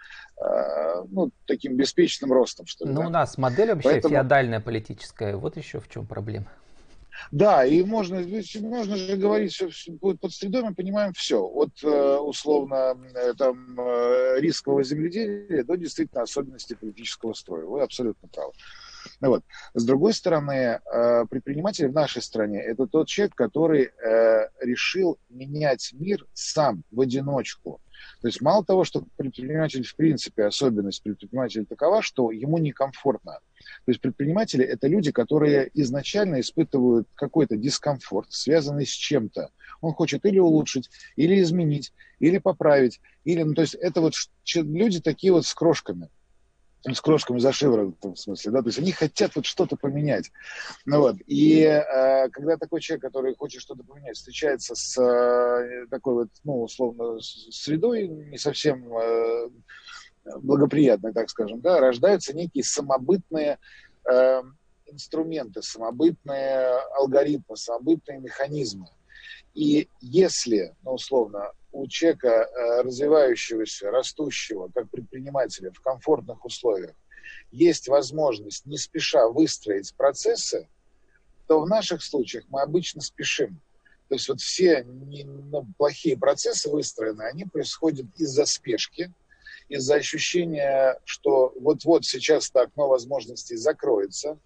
ну, 1.09 1.31
таким 1.45 1.75
беспечным 1.75 2.31
ростом, 2.33 2.65
что 2.67 2.85
ли. 2.85 2.93
Ну, 2.93 3.01
да? 3.01 3.07
у 3.07 3.09
нас 3.09 3.37
модель 3.37 3.69
вообще 3.69 3.89
Поэтому... 3.89 4.13
феодальная 4.13 4.59
политическая, 4.59 5.35
вот 5.37 5.57
еще 5.57 5.79
в 5.79 5.89
чем 5.89 6.05
проблема. 6.05 6.47
Да, 7.31 7.65
и 7.65 7.83
можно, 7.83 8.23
можно 8.61 8.95
же 8.95 9.17
говорить, 9.17 9.53
что 9.53 9.91
под 9.99 10.31
средой 10.31 10.61
мы 10.61 10.75
понимаем 10.75 11.13
все. 11.13 11.41
От 11.41 11.71
э, 11.83 12.17
условно 12.17 12.95
э, 13.15 13.33
там, 13.33 13.75
рискового 14.37 14.83
земледелия 14.83 15.63
до 15.63 15.77
действительно 15.77 16.23
особенностей 16.23 16.75
политического 16.75 17.33
строя. 17.33 17.65
Вы 17.65 17.81
абсолютно 17.81 18.27
правы. 18.27 18.53
Ну, 19.21 19.29
вот. 19.29 19.43
С 19.73 19.85
другой 19.85 20.13
стороны, 20.13 20.79
э, 20.79 21.25
предприниматель 21.29 21.87
в 21.87 21.93
нашей 21.93 22.21
стране– 22.21 22.61
это 22.65 22.87
тот 22.87 23.07
человек, 23.07 23.35
который 23.35 23.85
э, 23.85 24.49
решил 24.61 25.17
менять 25.29 25.91
мир 25.93 26.25
сам, 26.33 26.83
в 26.91 27.01
одиночку. 27.01 27.81
То 28.21 28.27
есть 28.27 28.41
мало 28.41 28.63
того, 28.63 28.83
что 28.83 29.03
предприниматель 29.17 29.83
в 29.83 29.95
принципе, 29.95 30.45
особенность 30.45 31.01
предпринимателя 31.03 31.65
такова, 31.65 32.01
что 32.01 32.31
ему 32.31 32.57
некомфортно. 32.57 33.39
То 33.85 33.91
есть 33.91 34.01
предприниматели– 34.01 34.63
это 34.65 34.87
люди, 34.87 35.11
которые 35.11 35.69
изначально 35.73 36.39
испытывают 36.39 37.07
какой-то 37.15 37.57
дискомфорт, 37.57 38.31
связанный 38.31 38.85
с 38.85 38.91
чем-то. 38.91 39.49
Он 39.81 39.93
хочет 39.93 40.25
или 40.25 40.39
улучшить, 40.39 40.89
или 41.15 41.41
изменить, 41.41 41.93
или 42.19 42.37
поправить. 42.37 43.01
Или, 43.23 43.43
ну, 43.43 43.53
то 43.53 43.61
есть 43.61 43.73
это 43.75 44.01
вот 44.01 44.13
люди 44.55 45.01
такие 45.01 45.33
вот 45.33 45.45
с 45.45 45.53
крошками 45.53 46.09
с 46.83 47.01
крошками 47.01 47.39
за 47.39 47.51
шиворотом, 47.51 48.13
в 48.13 48.19
смысле, 48.19 48.51
да, 48.51 48.61
то 48.61 48.67
есть 48.67 48.79
они 48.79 48.91
хотят 48.91 49.35
вот 49.35 49.45
что-то 49.45 49.75
поменять. 49.75 50.31
Ну 50.85 50.99
вот, 50.99 51.17
и 51.25 51.61
э, 51.61 52.29
когда 52.29 52.57
такой 52.57 52.81
человек, 52.81 53.03
который 53.03 53.35
хочет 53.35 53.61
что-то 53.61 53.83
поменять, 53.83 54.15
встречается 54.15 54.75
с 54.75 54.97
э, 55.01 55.87
такой 55.89 56.13
вот, 56.13 56.29
ну, 56.43 56.63
условно, 56.63 57.19
средой 57.19 58.07
не 58.07 58.37
совсем 58.37 58.93
э, 58.93 59.49
благоприятной, 60.39 61.13
так 61.13 61.29
скажем, 61.29 61.61
да, 61.61 61.79
рождаются 61.79 62.35
некие 62.35 62.63
самобытные 62.63 63.59
э, 64.09 64.41
инструменты, 64.87 65.61
самобытные 65.61 66.79
алгоритмы, 66.95 67.57
самобытные 67.57 68.19
механизмы. 68.19 68.87
И 69.53 69.89
если, 69.99 70.75
ну, 70.83 70.93
условно, 70.93 71.51
у 71.71 71.87
человека, 71.87 72.27
э, 72.27 72.81
развивающегося, 72.81 73.91
растущего, 73.91 74.69
как 74.73 74.89
предпринимателя 74.89 75.71
в 75.71 75.81
комфортных 75.81 76.43
условиях, 76.45 76.95
есть 77.51 77.87
возможность 77.87 78.65
не 78.65 78.77
спеша 78.77 79.27
выстроить 79.27 79.93
процессы, 79.95 80.67
то 81.47 81.61
в 81.61 81.67
наших 81.67 82.03
случаях 82.03 82.45
мы 82.49 82.61
обычно 82.61 83.01
спешим. 83.01 83.61
То 84.09 84.15
есть 84.15 84.29
вот 84.29 84.39
все 84.39 84.83
не, 84.85 85.23
ну, 85.23 85.67
плохие 85.77 86.17
процессы 86.17 86.69
выстроены, 86.69 87.23
они 87.23 87.45
происходят 87.45 88.05
из-за 88.17 88.45
спешки, 88.45 89.13
из-за 89.67 89.95
ощущения, 89.95 90.97
что 91.03 91.53
вот-вот 91.59 92.05
сейчас 92.05 92.49
это 92.49 92.61
окно 92.61 92.87
возможностей 92.87 93.57
закроется, 93.57 94.39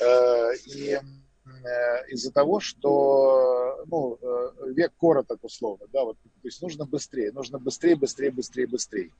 э, 0.00 0.56
и 0.66 0.98
из-за 2.10 2.32
того, 2.32 2.60
что 2.60 3.84
ну, 3.86 4.18
э, 4.20 4.72
век 4.72 4.92
короток 4.98 5.42
условно, 5.42 5.86
да, 5.92 6.04
вот, 6.04 6.16
то 6.22 6.48
есть 6.48 6.60
нужно 6.62 6.84
быстрее, 6.84 7.32
нужно 7.32 7.58
быстрее, 7.58 7.96
быстрее, 7.96 8.30
быстрее, 8.30 8.66
быстрее. 8.66 9.10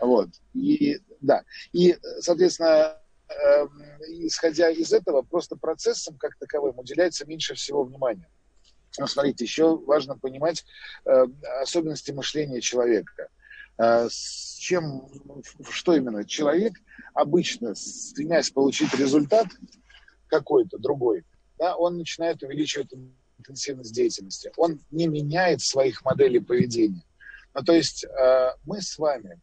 Вот. 0.00 0.28
И, 0.54 1.00
да. 1.20 1.44
И, 1.72 1.96
соответственно, 2.20 3.00
э, 3.28 3.66
исходя 4.20 4.70
из 4.70 4.92
этого, 4.92 5.22
просто 5.22 5.56
процессом 5.56 6.16
как 6.18 6.36
таковым 6.36 6.78
уделяется 6.78 7.26
меньше 7.26 7.54
всего 7.54 7.84
внимания. 7.84 8.28
Но 8.98 9.06
смотрите, 9.06 9.44
еще 9.44 9.76
важно 9.76 10.18
понимать 10.18 10.64
э, 11.04 11.26
особенности 11.62 12.12
мышления 12.12 12.60
человека. 12.60 13.28
Э, 13.78 14.08
с 14.10 14.56
чем, 14.58 15.08
что 15.70 15.94
именно? 15.94 16.24
Человек 16.24 16.74
обычно, 17.14 17.74
стремясь 17.74 18.50
получить 18.50 18.94
результат, 18.94 19.46
какой-то 20.28 20.78
другой, 20.78 21.24
да, 21.58 21.76
он 21.76 21.96
начинает 21.96 22.42
увеличивать 22.42 22.92
интенсивность 23.38 23.94
деятельности. 23.94 24.50
Он 24.56 24.80
не 24.90 25.06
меняет 25.06 25.60
своих 25.60 26.04
моделей 26.04 26.40
поведения. 26.40 27.02
Ну, 27.54 27.62
то 27.62 27.72
есть 27.72 28.04
э, 28.04 28.50
мы 28.64 28.82
с 28.82 28.98
вами, 28.98 29.40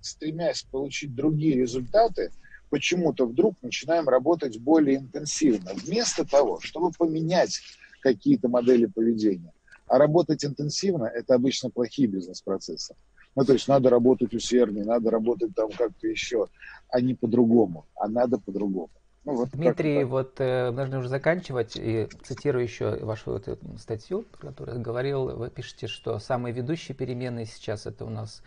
стремясь 0.00 0.62
получить 0.62 1.14
другие 1.14 1.56
результаты, 1.56 2.30
почему-то 2.70 3.26
вдруг 3.26 3.56
начинаем 3.60 4.08
работать 4.08 4.58
более 4.58 4.96
интенсивно, 4.96 5.72
вместо 5.74 6.26
того, 6.26 6.60
чтобы 6.60 6.90
поменять 6.90 7.60
какие-то 8.00 8.48
модели 8.48 8.86
поведения. 8.86 9.52
А 9.86 9.98
работать 9.98 10.44
интенсивно– 10.44 11.04
это 11.14 11.34
обычно 11.34 11.68
плохие 11.68 12.08
бизнес-процессы. 12.08 12.94
Ну, 13.36 13.44
то 13.44 13.52
есть 13.52 13.68
надо 13.68 13.90
работать 13.90 14.32
усерднее, 14.34 14.84
надо 14.84 15.10
работать 15.10 15.54
там 15.54 15.70
как-то 15.70 16.06
еще, 16.06 16.48
а 16.88 17.00
не 17.00 17.14
по-другому, 17.14 17.86
а 17.94 18.08
надо 18.08 18.38
по-другому. 18.38 18.90
Ну, 19.24 19.36
вот 19.36 19.50
Дмитрий, 19.50 20.02
вот 20.02 20.40
э, 20.40 20.72
нужно 20.72 20.98
уже 20.98 21.08
заканчивать, 21.08 21.76
и 21.76 22.08
цитирую 22.24 22.64
еще 22.64 22.96
вашу 23.04 23.32
вот 23.32 23.46
эту 23.46 23.78
статью, 23.78 24.24
которую 24.40 24.80
говорил, 24.80 25.36
вы 25.36 25.48
пишете, 25.48 25.86
что 25.86 26.18
самые 26.18 26.52
ведущие 26.52 26.96
перемены 26.96 27.44
сейчас 27.44 27.86
это 27.86 28.04
у 28.04 28.10
нас 28.10 28.42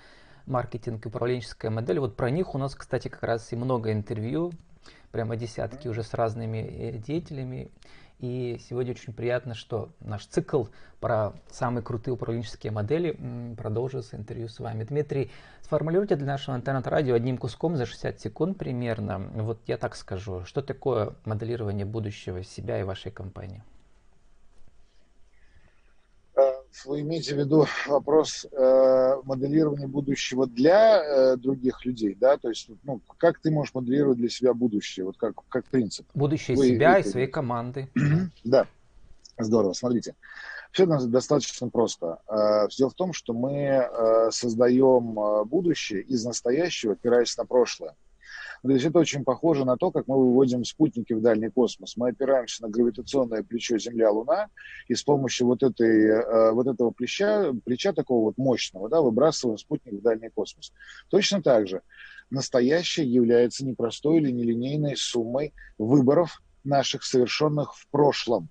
маркетинг 0.46 1.06
и 1.06 1.08
управленческая 1.08 1.72
модель. 1.72 2.00
Вот 2.00 2.18
про 2.18 2.30
них 2.30 2.56
у 2.56 2.58
нас, 2.58 2.76
кстати, 2.76 3.08
как 3.08 3.24
раз 3.24 3.54
и 3.54 3.56
много 3.56 3.94
интервью, 3.94 4.52
прямо 5.14 5.38
десятки 5.38 5.88
уже 5.88 6.04
с 6.04 6.14
разными 6.14 6.58
э, 6.58 6.98
деятелями. 6.98 7.72
И 8.20 8.62
сегодня 8.70 8.94
очень 8.94 9.14
приятно, 9.14 9.54
что 9.54 9.90
наш 10.00 10.26
цикл 10.26 10.66
про 11.00 11.34
самые 11.52 11.84
крутые 11.84 12.14
управленческие 12.14 12.72
модели 12.72 13.18
продолжится 13.58 14.16
интервью 14.16 14.48
с 14.48 14.60
вами. 14.60 14.84
Дмитрий, 14.84 15.32
сформулируйте 15.62 16.16
для 16.16 16.28
нашего 16.28 16.56
интернет-радио 16.56 17.14
одним 17.14 17.38
куском 17.38 17.76
за 17.76 17.86
60 17.86 18.22
секунд 18.22 18.58
примерно. 18.58 19.20
Вот 19.36 19.60
я 19.68 19.78
так 19.78 19.96
скажу, 19.96 20.46
что 20.46 20.62
такое 20.62 21.14
моделирование 21.26 21.86
будущего 21.86 22.44
себя 22.44 22.80
и 22.80 22.84
вашей 22.84 23.12
компании? 23.12 23.64
Вы 26.86 27.02
имеете 27.02 27.36
в 27.36 27.40
виду 27.40 27.66
вопрос 27.88 28.46
э, 28.52 29.16
моделирования 29.24 29.88
будущего 29.88 30.48
для 30.48 31.04
э, 31.04 31.38
других 31.38 31.86
людей, 31.86 32.16
да? 32.20 32.38
То 32.38 32.50
есть, 32.50 32.70
ну, 32.84 33.02
как 33.18 33.40
ты 33.40 33.52
можешь 33.52 33.74
моделировать 33.74 34.18
для 34.18 34.30
себя 34.30 34.54
будущее, 34.54 35.06
вот 35.06 35.18
как, 35.18 35.36
как 35.50 35.66
принцип? 35.66 36.06
Будущее 36.14 36.58
вы, 36.58 36.68
себя 36.68 36.94
вы, 36.94 37.00
и 37.00 37.04
своей 37.04 37.28
команды. 37.28 37.90
да, 38.44 38.68
здорово. 39.38 39.74
Смотрите, 39.74 40.16
все 40.72 40.86
достаточно 40.86 41.70
просто. 41.70 42.20
Э, 42.28 42.68
дело 42.78 42.90
в 42.90 42.96
том, 42.96 43.14
что 43.14 43.34
мы 43.34 43.54
э, 43.54 44.32
создаем 44.32 45.18
э, 45.18 45.46
будущее 45.46 46.02
из 46.02 46.26
настоящего, 46.26 46.94
опираясь 46.94 47.38
на 47.38 47.46
прошлое. 47.46 47.96
То 48.66 48.72
есть 48.72 48.84
это 48.84 48.98
очень 48.98 49.24
похоже 49.24 49.64
на 49.64 49.78
то, 49.78 49.92
как 49.92 50.08
мы 50.08 50.18
выводим 50.18 50.64
спутники 50.66 51.14
в 51.14 51.22
дальний 51.22 51.50
космос. 51.50 51.98
Мы 51.98 52.10
опираемся 52.10 52.64
на 52.64 52.70
гравитационное 52.70 53.44
плечо 53.44 53.78
Земля-Луна, 53.78 54.48
и 54.88 54.96
с 54.96 55.04
помощью 55.04 55.46
вот, 55.46 55.62
этой, 55.62 56.08
э, 56.08 56.52
вот 56.52 56.66
этого 56.66 56.90
плеча, 56.90 57.54
плеча 57.64 57.94
такого 57.94 58.24
вот 58.24 58.40
мощного, 58.40 58.90
да, 58.90 59.02
выбрасываем 59.02 59.60
спутник 59.60 59.94
в 59.94 60.02
дальний 60.02 60.30
космос. 60.30 60.74
Точно 61.10 61.44
так 61.44 61.68
же 61.68 61.84
настоящее 62.32 63.06
является 63.06 63.64
непростой 63.64 64.18
или 64.18 64.32
нелинейной 64.32 64.98
суммой 64.98 65.54
выборов 65.78 66.42
наших 66.64 67.04
совершенных 67.04 67.76
в 67.76 67.88
прошлом. 67.90 68.50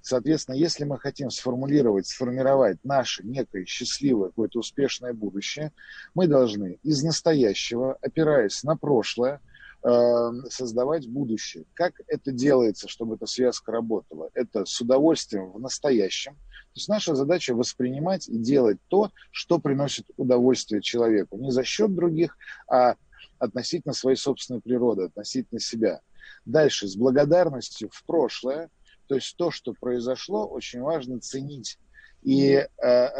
Соответственно, 0.00 0.54
если 0.54 0.84
мы 0.84 0.98
хотим 0.98 1.28
сформулировать, 1.28 2.06
сформировать 2.06 2.78
наше 2.82 3.22
некое 3.26 3.66
счастливое, 3.66 4.30
какое-то 4.30 4.60
успешное 4.60 5.12
будущее, 5.12 5.72
мы 6.14 6.26
должны 6.26 6.78
из 6.82 7.02
настоящего, 7.02 7.98
опираясь 8.00 8.62
на 8.62 8.78
прошлое, 8.78 9.42
создавать 9.82 11.08
будущее. 11.08 11.64
Как 11.74 11.94
это 12.06 12.32
делается, 12.32 12.88
чтобы 12.88 13.14
эта 13.14 13.26
связка 13.26 13.72
работала? 13.72 14.30
Это 14.34 14.64
с 14.64 14.80
удовольствием 14.80 15.52
в 15.52 15.60
настоящем. 15.60 16.34
То 16.34 16.76
есть 16.76 16.88
наша 16.88 17.14
задача 17.14 17.54
воспринимать 17.54 18.28
и 18.28 18.36
делать 18.36 18.78
то, 18.88 19.10
что 19.32 19.58
приносит 19.58 20.06
удовольствие 20.16 20.82
человеку. 20.82 21.38
Не 21.38 21.50
за 21.50 21.64
счет 21.64 21.94
других, 21.94 22.36
а 22.68 22.94
относительно 23.38 23.94
своей 23.94 24.16
собственной 24.16 24.60
природы, 24.60 25.04
относительно 25.04 25.60
себя. 25.60 26.00
Дальше, 26.44 26.86
с 26.86 26.94
благодарностью 26.96 27.88
в 27.90 28.04
прошлое, 28.04 28.70
то 29.08 29.14
есть 29.14 29.34
то, 29.36 29.50
что 29.50 29.72
произошло, 29.72 30.46
очень 30.46 30.80
важно 30.80 31.20
ценить 31.20 31.78
и 32.22 32.52
э, 32.52 32.66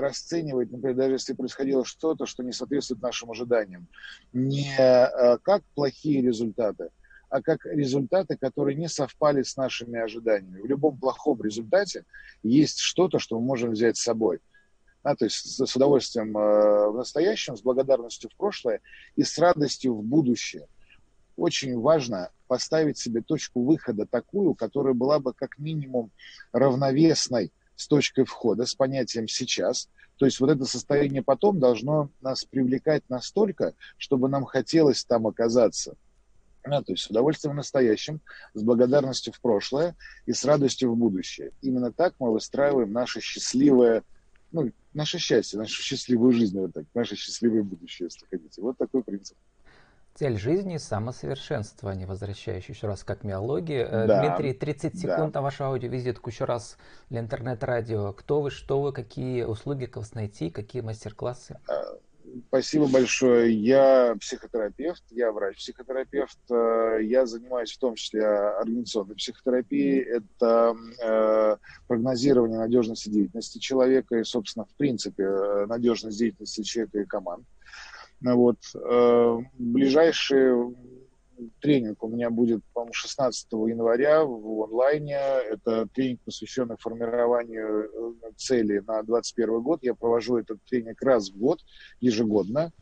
расценивать, 0.01 0.71
например, 0.71 0.97
даже 0.97 1.15
если 1.15 1.33
происходило 1.33 1.85
что-то, 1.85 2.27
что 2.27 2.43
не 2.43 2.53
соответствует 2.53 3.03
нашим 3.03 3.31
ожиданиям, 3.31 3.89
не 4.33 4.75
э, 4.79 5.39
как 5.39 5.63
плохие 5.75 6.23
результаты, 6.23 6.91
а 7.29 7.41
как 7.41 7.65
результаты, 7.65 8.37
которые 8.37 8.77
не 8.77 8.89
совпали 8.89 9.43
с 9.43 9.57
нашими 9.57 9.99
ожиданиями. 9.99 10.61
В 10.61 10.67
любом 10.67 10.99
плохом 10.99 11.43
результате 11.43 12.05
есть 12.43 12.81
что-то, 12.81 13.19
что 13.19 13.39
мы 13.39 13.47
можем 13.47 13.71
взять 13.71 13.97
с 13.97 14.03
собой. 14.03 14.41
А, 15.03 15.17
то 15.17 15.25
есть 15.25 15.37
с, 15.37 15.67
с 15.67 15.77
удовольствием 15.77 16.37
э, 16.37 16.91
в 16.91 16.97
настоящем, 16.97 17.57
с 17.57 17.63
благодарностью 17.63 18.29
в 18.29 18.37
прошлое 18.37 18.81
и 19.17 19.23
с 19.23 19.39
радостью 19.39 19.95
в 19.95 20.03
будущее– 20.03 20.67
очень 21.41 21.79
важно 21.79 22.31
поставить 22.47 22.99
себе 22.99 23.23
точку 23.23 23.65
выхода 23.65 24.07
такую, 24.07 24.55
которая 24.55 24.95
была 24.95 25.19
бы 25.19 25.33
как 25.33 25.59
минимум 25.59 26.11
равновесной 26.53 27.51
с 27.81 27.89
точкой 27.89 28.25
входа, 28.25 28.67
с 28.67 28.75
понятием 28.75 29.27
«сейчас». 29.27 29.89
То 30.19 30.27
есть 30.27 30.39
вот 30.39 30.51
это 30.51 30.67
состояние 30.67 31.23
потом 31.23 31.59
должно 31.59 32.11
нас 32.21 32.45
привлекать 32.45 33.03
настолько, 33.09 33.73
чтобы 33.97 34.29
нам 34.29 34.45
хотелось 34.45 35.03
там 35.03 35.27
оказаться. 35.27 35.97
Да, 36.63 36.83
то 36.83 36.93
есть 36.93 37.05
с 37.05 37.11
удовольствием 37.11 37.55
в 37.55 37.57
настоящем, 37.57 38.21
с 38.53 38.63
благодарностью 38.63 39.33
в 39.33 39.41
прошлое 39.41 39.97
и 40.27 40.35
с 40.35 40.45
радостью 40.45 40.93
в 40.93 40.97
будущее. 40.97 41.53
Именно 41.63 41.91
так 41.91 42.15
мы 42.19 42.31
выстраиваем 42.31 42.93
наше 42.93 43.23
счастливое, 43.23 44.03
ну, 44.53 44.71
наше 44.93 45.17
счастье, 45.17 45.59
нашу 45.59 45.81
счастливую 45.81 46.33
жизнь, 46.33 46.59
вот 46.59 46.75
так, 46.75 46.85
наше 46.93 47.17
счастливое 47.17 47.63
будущее, 47.63 48.11
если 48.13 48.27
хотите. 48.27 48.61
Вот 48.61 48.77
такой 48.77 49.03
принцип. 49.03 49.39
Цель 50.15 50.37
жизни– 50.37 50.77
самосовершенствование, 50.79 52.07
возвращаясь 52.07 52.69
еще 52.69 52.87
раз 52.87 53.05
как 53.05 53.25
миологии. 53.25 53.81
Э, 53.81 54.07
да, 54.07 54.27
Дмитрий, 54.27 54.53
30 54.53 54.99
секунд 54.99 55.33
да. 55.33 55.39
на 55.39 55.43
вашу 55.43 55.65
аудиовизитку 55.65 56.31
еще 56.31 56.45
раз 56.45 56.77
для 57.09 57.21
интернет-радио. 57.21 58.13
Кто 58.13 58.43
вы, 58.43 58.51
что 58.51 58.83
вы, 58.83 58.93
какие 58.93 59.45
услуги 59.45 59.87
как 59.87 59.99
вас 59.99 60.15
найти, 60.15 60.51
какие 60.51 60.83
мастер-классы? 60.83 61.59
Э, 61.71 61.97
спасибо 62.49 62.89
большое. 62.89 63.55
Я 63.55 64.15
психотерапевт, 64.21 65.05
я 65.11 65.33
врач-психотерапевт. 65.33 66.39
Э, 66.51 66.99
я 67.03 67.25
занимаюсь 67.25 67.73
в 67.73 67.79
том 67.79 67.95
числе 67.95 68.27
организационной 68.27 69.15
психотерапией. 69.15 70.01
Это 70.01 71.59
прогнозирование 71.87 72.59
надежности 72.59 73.09
деятельности 73.09 73.59
человека 73.59 74.17
и, 74.17 74.25
собственно, 74.25 74.67
в 74.67 74.75
принципе, 74.75 75.27
надежность 75.67 76.19
деятельности 76.19 76.63
человека 76.63 76.99
и 76.99 77.05
команд. 77.07 77.47
Вот. 78.23 78.59
Э, 78.75 79.39
ближайший 79.59 80.77
тренинг 81.61 82.03
у 82.03 82.09
меня 82.09 82.29
будет, 82.29 82.63
по-моему, 82.75 82.93
16 82.93 83.49
января 83.53 84.25
в 84.25 84.65
онлайне. 84.65 85.17
Это 85.17 85.87
тренинг, 85.95 86.21
посвященный 86.25 86.77
формированию 86.79 87.91
э, 88.23 88.33
целей 88.37 88.81
на 88.81 89.03
2021 89.03 89.61
год. 89.61 89.83
Я 89.83 89.95
провожу 89.95 90.37
этот 90.37 90.63
тренинг 90.65 91.01
раз 91.03 91.31
в 91.31 91.39
год, 91.39 91.61
ежегодно. 92.01 92.73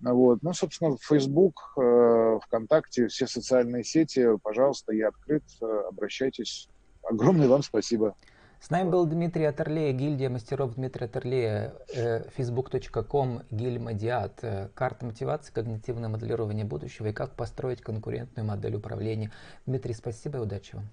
Вот. 0.00 0.42
Ну, 0.42 0.54
собственно, 0.54 0.96
Facebook, 1.00 1.74
э, 1.76 2.38
ВКонтакте, 2.44 3.08
все 3.08 3.26
социальные 3.26 3.84
сети, 3.84 4.26
пожалуйста, 4.42 4.92
я 4.92 5.08
открыт, 5.08 5.42
обращайтесь. 5.60 6.68
Огромное 7.02 7.48
вам 7.48 7.62
спасибо. 7.62 8.14
С 8.60 8.70
нами 8.70 8.90
был 8.90 9.06
Дмитрий 9.06 9.44
Атерлея, 9.44 9.92
гильдия 9.92 10.28
мастеров 10.28 10.74
Дмитрия 10.74 11.06
Атерлея, 11.06 11.74
э, 11.94 12.24
facebook.com, 12.36 13.42
гильмадиат, 13.52 14.40
э, 14.42 14.68
карта 14.74 15.06
мотивации, 15.06 15.52
когнитивное 15.52 16.08
моделирование 16.08 16.64
будущего 16.64 17.06
и 17.06 17.12
как 17.12 17.34
построить 17.36 17.80
конкурентную 17.80 18.46
модель 18.46 18.74
управления. 18.74 19.30
Дмитрий, 19.66 19.94
спасибо 19.94 20.38
и 20.38 20.40
удачи 20.40 20.74
вам. 20.74 20.88